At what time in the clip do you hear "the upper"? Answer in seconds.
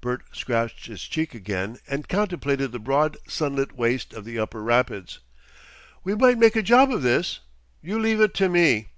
4.24-4.62